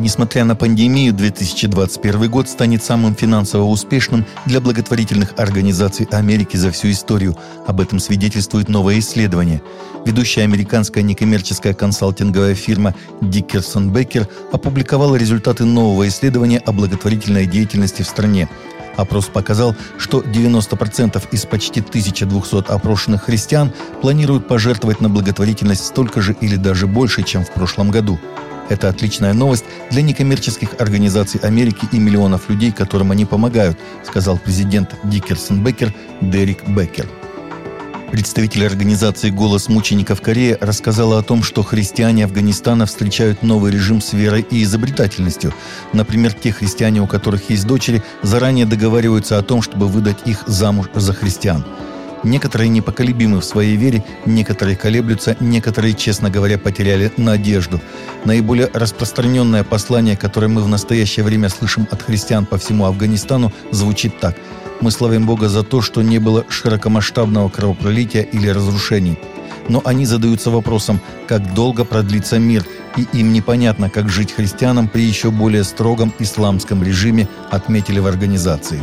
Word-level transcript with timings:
Несмотря 0.00 0.46
на 0.46 0.56
пандемию, 0.56 1.12
2021 1.12 2.30
год 2.30 2.48
станет 2.48 2.82
самым 2.82 3.14
финансово 3.14 3.64
успешным 3.64 4.24
для 4.46 4.62
благотворительных 4.62 5.34
организаций 5.36 6.08
Америки 6.10 6.56
за 6.56 6.70
всю 6.70 6.90
историю. 6.90 7.36
Об 7.66 7.82
этом 7.82 7.98
свидетельствует 7.98 8.70
новое 8.70 8.98
исследование. 9.00 9.60
Ведущая 10.06 10.44
американская 10.44 11.02
некоммерческая 11.02 11.74
консалтинговая 11.74 12.54
фирма 12.54 12.94
Диккерсон 13.20 13.90
Беккер 13.90 14.26
опубликовала 14.52 15.16
результаты 15.16 15.66
нового 15.66 16.08
исследования 16.08 16.60
о 16.60 16.72
благотворительной 16.72 17.44
деятельности 17.44 18.00
в 18.00 18.08
стране. 18.08 18.48
Опрос 18.96 19.26
показал, 19.26 19.76
что 19.98 20.22
90% 20.22 21.22
из 21.30 21.44
почти 21.44 21.80
1200 21.80 22.72
опрошенных 22.72 23.24
христиан 23.24 23.70
планируют 24.00 24.48
пожертвовать 24.48 25.02
на 25.02 25.10
благотворительность 25.10 25.84
столько 25.84 26.22
же 26.22 26.34
или 26.40 26.56
даже 26.56 26.86
больше, 26.86 27.22
чем 27.22 27.44
в 27.44 27.50
прошлом 27.52 27.90
году. 27.90 28.18
Это 28.70 28.88
отличная 28.88 29.34
новость 29.34 29.64
для 29.90 30.00
некоммерческих 30.00 30.76
организаций 30.78 31.40
Америки 31.40 31.88
и 31.90 31.98
миллионов 31.98 32.48
людей, 32.48 32.70
которым 32.70 33.10
они 33.10 33.26
помогают, 33.26 33.76
сказал 34.06 34.38
президент 34.38 34.94
Дикерсон 35.02 35.62
Беккер 35.62 35.92
Дерек 36.20 36.66
Беккер. 36.68 37.06
Представитель 38.12 38.66
организации 38.66 39.30
«Голос 39.30 39.68
мучеников 39.68 40.20
Кореи» 40.20 40.56
рассказала 40.60 41.18
о 41.18 41.22
том, 41.22 41.42
что 41.42 41.62
христиане 41.62 42.24
Афганистана 42.24 42.86
встречают 42.86 43.42
новый 43.42 43.72
режим 43.72 44.00
с 44.00 44.12
верой 44.12 44.46
и 44.48 44.62
изобретательностью. 44.62 45.52
Например, 45.92 46.32
те 46.32 46.52
христиане, 46.52 47.02
у 47.02 47.06
которых 47.08 47.50
есть 47.50 47.66
дочери, 47.66 48.02
заранее 48.22 48.66
договариваются 48.66 49.36
о 49.38 49.42
том, 49.42 49.62
чтобы 49.62 49.88
выдать 49.88 50.18
их 50.26 50.44
замуж 50.46 50.86
за 50.94 51.12
христиан. 51.12 51.64
Некоторые 52.22 52.68
непоколебимы 52.68 53.40
в 53.40 53.44
своей 53.44 53.76
вере, 53.76 54.04
некоторые 54.26 54.76
колеблются, 54.76 55.36
некоторые, 55.40 55.94
честно 55.94 56.28
говоря, 56.28 56.58
потеряли 56.58 57.12
надежду. 57.16 57.80
Наиболее 58.24 58.68
распространенное 58.72 59.64
послание, 59.64 60.16
которое 60.16 60.48
мы 60.48 60.62
в 60.62 60.68
настоящее 60.68 61.24
время 61.24 61.48
слышим 61.48 61.88
от 61.90 62.02
христиан 62.02 62.44
по 62.44 62.58
всему 62.58 62.84
Афганистану, 62.84 63.52
звучит 63.70 64.20
так. 64.20 64.36
Мы 64.82 64.90
славим 64.90 65.26
Бога 65.26 65.48
за 65.48 65.62
то, 65.62 65.80
что 65.80 66.02
не 66.02 66.18
было 66.18 66.44
широкомасштабного 66.48 67.48
кровопролития 67.48 68.22
или 68.22 68.48
разрушений. 68.48 69.18
Но 69.68 69.80
они 69.84 70.04
задаются 70.04 70.50
вопросом, 70.50 71.00
как 71.26 71.54
долго 71.54 71.84
продлится 71.84 72.38
мир, 72.38 72.64
и 72.96 73.06
им 73.12 73.32
непонятно, 73.32 73.88
как 73.88 74.08
жить 74.08 74.32
христианам 74.32 74.88
при 74.88 75.02
еще 75.02 75.30
более 75.30 75.64
строгом 75.64 76.12
исламском 76.18 76.82
режиме, 76.82 77.28
отметили 77.50 77.98
в 77.98 78.06
организации. 78.06 78.82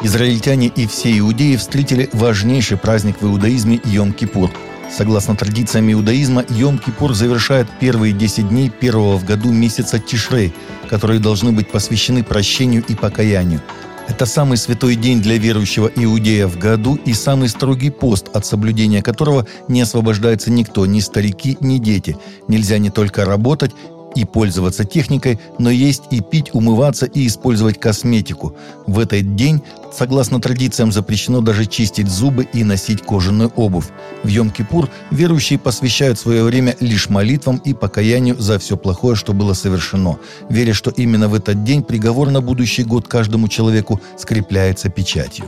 Израильтяне 0.00 0.68
и 0.68 0.86
все 0.86 1.18
иудеи 1.18 1.56
встретили 1.56 2.08
важнейший 2.12 2.76
праздник 2.76 3.20
в 3.20 3.26
иудаизме 3.26 3.76
Йом-Кипур. 3.78 4.50
Согласно 4.96 5.34
традициям 5.34 5.90
иудаизма, 5.92 6.42
Йом-Кипур 6.42 7.14
завершает 7.14 7.66
первые 7.80 8.12
10 8.12 8.48
дней 8.48 8.70
первого 8.70 9.18
в 9.18 9.24
году 9.24 9.50
месяца 9.52 9.98
Тишрей, 9.98 10.54
которые 10.88 11.18
должны 11.18 11.50
быть 11.50 11.70
посвящены 11.70 12.22
прощению 12.22 12.84
и 12.86 12.94
покаянию. 12.94 13.60
Это 14.08 14.24
самый 14.24 14.56
святой 14.56 14.94
день 14.94 15.20
для 15.20 15.36
верующего 15.36 15.90
иудея 15.94 16.46
в 16.46 16.58
году 16.58 16.94
и 16.94 17.12
самый 17.12 17.48
строгий 17.48 17.90
пост, 17.90 18.28
от 18.32 18.46
соблюдения 18.46 19.02
которого 19.02 19.46
не 19.66 19.82
освобождается 19.82 20.50
никто, 20.50 20.86
ни 20.86 21.00
старики, 21.00 21.58
ни 21.60 21.76
дети. 21.76 22.16
Нельзя 22.46 22.78
не 22.78 22.88
только 22.88 23.26
работать, 23.26 23.72
и 24.14 24.24
пользоваться 24.24 24.84
техникой, 24.84 25.38
но 25.58 25.70
есть 25.70 26.04
и 26.10 26.20
пить, 26.20 26.50
умываться 26.52 27.06
и 27.06 27.26
использовать 27.26 27.78
косметику. 27.78 28.54
В 28.86 28.98
этот 28.98 29.36
день, 29.36 29.62
согласно 29.92 30.40
традициям, 30.40 30.92
запрещено 30.92 31.40
даже 31.40 31.66
чистить 31.66 32.08
зубы 32.08 32.46
и 32.52 32.64
носить 32.64 33.02
кожаную 33.02 33.52
обувь. 33.56 33.86
В 34.22 34.28
Йом-Кипур 34.28 34.88
верующие 35.10 35.58
посвящают 35.58 36.18
свое 36.18 36.42
время 36.42 36.76
лишь 36.80 37.08
молитвам 37.08 37.60
и 37.64 37.74
покаянию 37.74 38.36
за 38.38 38.58
все 38.58 38.76
плохое, 38.76 39.16
что 39.16 39.32
было 39.32 39.52
совершено, 39.52 40.18
веря, 40.48 40.74
что 40.74 40.90
именно 40.90 41.28
в 41.28 41.34
этот 41.34 41.64
день 41.64 41.82
приговор 41.82 42.30
на 42.30 42.40
будущий 42.40 42.84
год 42.84 43.06
каждому 43.08 43.48
человеку 43.48 44.00
скрепляется 44.16 44.88
печатью. 44.88 45.46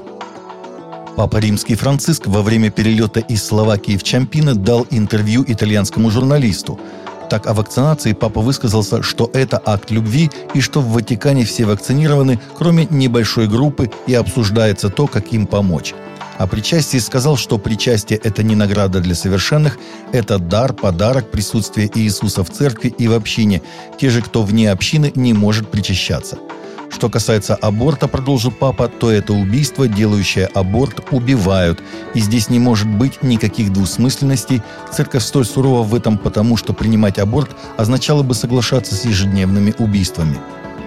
Папа 1.16 1.38
Римский 1.38 1.74
Франциск 1.74 2.28
во 2.28 2.40
время 2.40 2.70
перелета 2.70 3.20
из 3.20 3.44
Словакии 3.44 3.96
в 3.96 4.02
Чампино 4.02 4.54
дал 4.54 4.86
интервью 4.90 5.44
итальянскому 5.46 6.10
журналисту– 6.10 6.78
так 7.30 7.46
о 7.46 7.54
вакцинации 7.54 8.12
папа 8.12 8.40
высказался, 8.40 9.02
что 9.02 9.30
это 9.32 9.62
акт 9.64 9.90
любви 9.90 10.30
и 10.52 10.60
что 10.60 10.80
в 10.80 10.92
Ватикане 10.92 11.44
все 11.44 11.64
вакцинированы, 11.64 12.38
кроме 12.58 12.86
небольшой 12.90 13.46
группы, 13.48 13.90
и 14.06 14.14
обсуждается 14.14 14.90
то, 14.90 15.06
как 15.06 15.32
им 15.32 15.46
помочь. 15.46 15.94
О 16.38 16.46
причастии 16.46 16.98
сказал, 16.98 17.36
что 17.36 17.58
причастие– 17.58 18.18
это 18.24 18.42
не 18.42 18.56
награда 18.56 19.00
для 19.00 19.14
совершенных, 19.14 19.78
это 20.12 20.38
дар, 20.38 20.72
подарок 20.72 21.30
присутствия 21.30 21.88
Иисуса 21.94 22.42
в 22.42 22.50
церкви 22.50 22.88
и 22.88 23.08
в 23.08 23.12
общине. 23.12 23.62
Те 23.98 24.10
же, 24.10 24.22
кто 24.22 24.42
вне 24.42 24.72
общины, 24.72 25.12
не 25.14 25.32
может 25.32 25.70
причащаться– 25.70 26.38
что 26.90 27.08
касается 27.08 27.54
аборта, 27.54 28.08
продолжил 28.08 28.50
папа, 28.50 28.88
то 28.88 29.10
это 29.10 29.32
убийство, 29.32 29.88
делающее 29.88 30.46
аборт, 30.46 31.00
убивают. 31.10 31.82
И 32.14 32.20
здесь 32.20 32.50
не 32.50 32.58
может 32.58 32.88
быть 32.88 33.22
никаких 33.22 33.72
двусмысленностей. 33.72 34.62
Церковь 34.92 35.22
столь 35.22 35.46
сурова 35.46 35.82
в 35.82 35.94
этом 35.94 36.18
потому, 36.18 36.56
что 36.56 36.72
принимать 36.72 37.18
аборт 37.18 37.50
означало 37.76 38.22
бы 38.22 38.34
соглашаться 38.34 38.94
с 38.94 39.04
ежедневными 39.04 39.74
убийствами. 39.78 40.38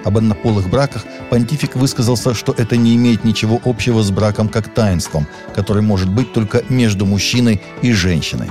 Об 0.03 0.17
однополых 0.17 0.69
браках 0.69 1.05
понтифик 1.29 1.75
высказался, 1.75 2.33
что 2.33 2.53
это 2.57 2.75
не 2.75 2.95
имеет 2.95 3.23
ничего 3.23 3.61
общего 3.63 4.03
с 4.03 4.11
браком 4.11 4.49
как 4.49 4.73
таинством, 4.73 5.27
который 5.55 5.81
может 5.81 6.09
быть 6.09 6.33
только 6.33 6.63
между 6.69 7.05
мужчиной 7.05 7.61
и 7.81 7.93
женщиной. 7.93 8.49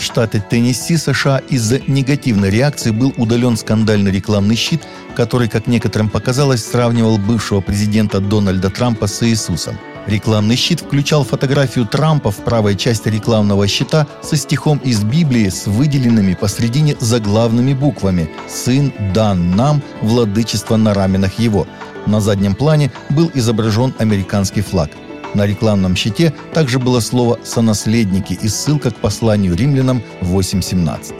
В 0.00 0.02
штате 0.02 0.42
Теннесси, 0.48 0.96
США, 0.96 1.42
из-за 1.50 1.78
негативной 1.86 2.48
реакции 2.48 2.90
был 2.90 3.12
удален 3.18 3.54
скандальный 3.58 4.10
рекламный 4.10 4.56
щит, 4.56 4.80
который, 5.14 5.46
как 5.46 5.66
некоторым 5.66 6.08
показалось, 6.08 6.64
сравнивал 6.64 7.18
бывшего 7.18 7.60
президента 7.60 8.18
Дональда 8.18 8.70
Трампа 8.70 9.06
с 9.06 9.22
Иисусом. 9.22 9.78
Рекламный 10.06 10.56
щит 10.56 10.80
включал 10.80 11.22
фотографию 11.22 11.84
Трампа 11.84 12.30
в 12.30 12.36
правой 12.36 12.76
части 12.76 13.10
рекламного 13.10 13.68
щита 13.68 14.06
со 14.22 14.38
стихом 14.38 14.78
из 14.78 15.02
Библии 15.02 15.50
с 15.50 15.66
выделенными 15.66 16.32
посредине 16.32 16.96
заглавными 16.98 17.74
буквами 17.74 18.30
«Сын 18.48 18.94
дан 19.12 19.50
нам, 19.54 19.82
владычество 20.00 20.76
на 20.76 20.94
раменах 20.94 21.38
его». 21.38 21.66
На 22.06 22.22
заднем 22.22 22.54
плане 22.54 22.90
был 23.10 23.30
изображен 23.34 23.92
американский 23.98 24.62
флаг. 24.62 24.88
На 25.34 25.46
рекламном 25.46 25.96
щите 25.96 26.32
также 26.52 26.78
было 26.78 27.00
слово 27.00 27.38
«сонаследники» 27.44 28.32
и 28.32 28.48
ссылка 28.48 28.90
к 28.90 28.96
посланию 28.96 29.54
римлянам 29.54 30.02
8.17. 30.22 31.14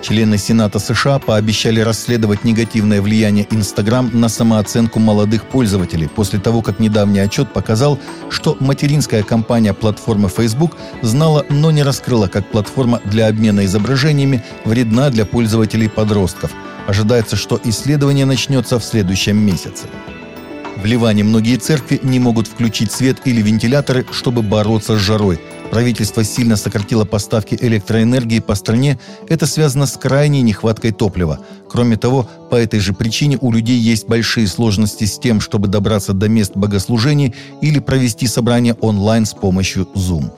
Члены 0.00 0.38
Сената 0.38 0.78
США 0.78 1.18
пообещали 1.18 1.80
расследовать 1.80 2.44
негативное 2.44 3.02
влияние 3.02 3.46
Инстаграм 3.50 4.08
на 4.12 4.28
самооценку 4.28 5.00
молодых 5.00 5.44
пользователей 5.44 6.08
после 6.08 6.38
того, 6.38 6.62
как 6.62 6.78
недавний 6.78 7.18
отчет 7.18 7.52
показал, 7.52 7.98
что 8.30 8.56
материнская 8.60 9.22
компания 9.22 9.74
платформы 9.74 10.28
Facebook 10.28 10.76
знала, 11.02 11.44
но 11.50 11.70
не 11.70 11.82
раскрыла, 11.82 12.28
как 12.28 12.46
платформа 12.46 13.00
для 13.04 13.26
обмена 13.26 13.64
изображениями 13.64 14.44
вредна 14.64 15.10
для 15.10 15.26
пользователей 15.26 15.88
подростков. 15.88 16.52
Ожидается, 16.86 17.36
что 17.36 17.60
исследование 17.64 18.24
начнется 18.24 18.78
в 18.78 18.84
следующем 18.84 19.36
месяце. 19.36 19.86
В 20.78 20.84
Ливане 20.84 21.24
многие 21.24 21.56
церкви 21.56 21.98
не 22.04 22.20
могут 22.20 22.46
включить 22.46 22.92
свет 22.92 23.22
или 23.24 23.42
вентиляторы, 23.42 24.06
чтобы 24.12 24.42
бороться 24.42 24.96
с 24.96 25.00
жарой. 25.00 25.40
Правительство 25.72 26.22
сильно 26.22 26.56
сократило 26.56 27.04
поставки 27.04 27.58
электроэнергии 27.60 28.38
по 28.38 28.54
стране. 28.54 28.96
Это 29.28 29.46
связано 29.46 29.86
с 29.86 29.96
крайней 29.96 30.40
нехваткой 30.42 30.92
топлива. 30.92 31.40
Кроме 31.68 31.96
того, 31.96 32.30
по 32.48 32.54
этой 32.54 32.78
же 32.78 32.92
причине 32.92 33.38
у 33.40 33.50
людей 33.50 33.76
есть 33.76 34.06
большие 34.06 34.46
сложности 34.46 35.02
с 35.02 35.18
тем, 35.18 35.40
чтобы 35.40 35.66
добраться 35.66 36.12
до 36.12 36.28
мест 36.28 36.52
богослужений 36.54 37.34
или 37.60 37.80
провести 37.80 38.28
собрание 38.28 38.74
онлайн 38.74 39.26
с 39.26 39.34
помощью 39.34 39.88
Zoom. 39.96 40.30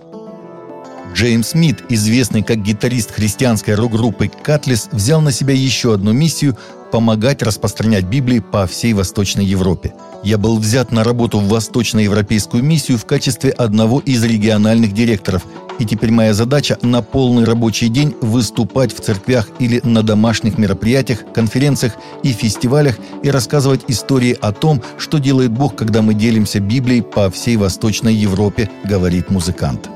Джеймс 1.13 1.49
Смит, 1.49 1.85
известный 1.91 2.43
как 2.43 2.63
гитарист 2.63 3.11
христианской 3.11 3.75
рок-группы 3.75 4.31
«Катлис», 4.43 4.89
взял 4.91 5.21
на 5.21 5.33
себя 5.33 5.53
еще 5.53 5.93
одну 5.93 6.13
миссию– 6.13 6.57
помогать 6.91 7.43
распространять 7.43 8.05
Библии 8.05 8.41
по 8.41 8.67
всей 8.67 8.93
Восточной 8.93 9.45
Европе. 9.45 9.93
Я 10.23 10.39
был 10.39 10.59
взят 10.59 10.93
на 10.93 11.05
работу 11.05 11.39
в 11.39 11.49
Восточноевропейскую 11.49 12.63
миссию 12.63 12.99
в 12.99 13.07
качестве 13.07 13.51
одного 13.51 14.01
из 14.01 14.23
региональных 14.23 14.93
директоров, 14.93 15.43
и 15.79 15.87
теперь 15.87 16.11
моя 16.11 16.35
задача 16.35 16.79
на 16.83 17.01
полный 17.01 17.45
рабочий 17.45 17.89
день 17.89 18.15
выступать 18.21 18.95
в 18.95 19.01
церквях 19.01 19.49
или 19.59 19.81
на 19.83 20.03
домашних 20.03 20.59
мероприятиях, 20.59 21.25
конференциях 21.33 21.95
и 22.23 22.33
фестивалях 22.33 22.99
и 23.23 23.31
рассказывать 23.31 23.85
истории 23.89 24.37
о 24.39 24.53
том, 24.53 24.83
что 24.99 25.19
делает 25.19 25.53
Бог, 25.53 25.77
когда 25.77 26.03
мы 26.03 26.15
делимся 26.15 26.61
Библией 26.61 27.03
по 27.03 27.31
всей 27.31 27.57
Восточной 27.57 28.15
Европе, 28.15 28.69
говорит 28.85 29.31
музыкант. 29.31 29.89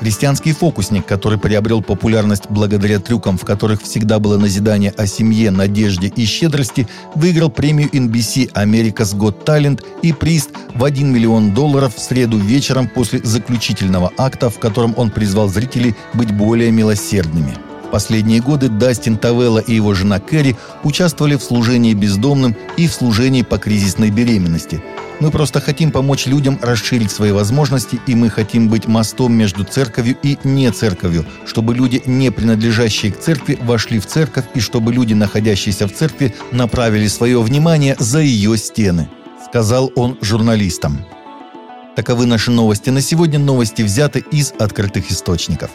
Христианский 0.00 0.52
фокусник, 0.52 1.06
который 1.06 1.38
приобрел 1.38 1.82
популярность 1.82 2.44
благодаря 2.48 3.00
трюкам, 3.00 3.36
в 3.36 3.44
которых 3.44 3.82
всегда 3.82 4.18
было 4.20 4.38
назидание 4.38 4.92
о 4.96 5.06
семье, 5.06 5.50
надежде 5.50 6.08
и 6.08 6.24
щедрости, 6.24 6.86
выиграл 7.16 7.50
премию 7.50 7.88
NBC 7.88 8.52
America's 8.52 9.16
Got 9.16 9.44
Talent 9.44 9.84
и 10.02 10.12
приз 10.12 10.48
в 10.74 10.84
1 10.84 11.12
миллион 11.12 11.52
долларов 11.52 11.96
в 11.96 12.00
среду 12.00 12.38
вечером 12.38 12.88
после 12.88 13.20
заключительного 13.24 14.12
акта, 14.16 14.50
в 14.50 14.58
котором 14.60 14.94
он 14.96 15.10
призвал 15.10 15.48
зрителей 15.48 15.96
быть 16.14 16.32
более 16.32 16.70
милосердными. 16.70 17.54
Последние 17.90 18.40
годы 18.40 18.68
Дастин 18.68 19.16
Тавелла 19.16 19.60
и 19.60 19.74
его 19.74 19.94
жена 19.94 20.20
Кэрри 20.20 20.56
участвовали 20.84 21.36
в 21.36 21.42
служении 21.42 21.94
бездомным 21.94 22.54
и 22.76 22.86
в 22.86 22.92
служении 22.92 23.42
по 23.42 23.58
кризисной 23.58 24.10
беременности. 24.10 24.82
Мы 25.20 25.32
просто 25.32 25.60
хотим 25.60 25.90
помочь 25.90 26.26
людям 26.26 26.58
расширить 26.62 27.10
свои 27.10 27.32
возможности, 27.32 28.00
и 28.06 28.14
мы 28.14 28.30
хотим 28.30 28.68
быть 28.68 28.86
мостом 28.86 29.32
между 29.32 29.64
церковью 29.64 30.16
и 30.22 30.38
не 30.44 30.70
церковью, 30.70 31.26
чтобы 31.44 31.74
люди, 31.74 32.02
не 32.06 32.30
принадлежащие 32.30 33.10
к 33.10 33.18
церкви, 33.18 33.58
вошли 33.60 33.98
в 33.98 34.06
церковь, 34.06 34.44
и 34.54 34.60
чтобы 34.60 34.92
люди, 34.92 35.14
находящиеся 35.14 35.88
в 35.88 35.92
церкви, 35.92 36.34
направили 36.52 37.08
свое 37.08 37.42
внимание 37.42 37.96
за 37.98 38.20
ее 38.20 38.56
стены, 38.56 39.08
сказал 39.44 39.90
он 39.96 40.18
журналистам. 40.20 41.04
Таковы 41.96 42.26
наши 42.26 42.52
новости 42.52 42.90
на 42.90 43.00
сегодня. 43.00 43.40
Новости 43.40 43.82
взяты 43.82 44.24
из 44.30 44.54
открытых 44.56 45.10
источников. 45.10 45.70